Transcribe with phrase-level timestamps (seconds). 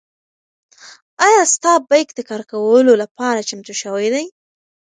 [1.27, 2.41] ایا ستا بیک د کار
[3.01, 4.25] لپاره چمتو شوی دی؟